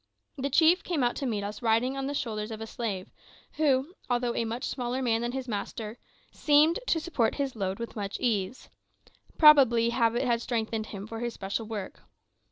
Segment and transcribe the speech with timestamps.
[0.35, 3.11] The chief came out to meet us riding on the shoulders of a slave,
[3.57, 5.99] who, although a much smaller man than his master,
[6.31, 8.67] seemed to support his load with much case.
[9.37, 11.99] Probably habit had strengthened him for his special work.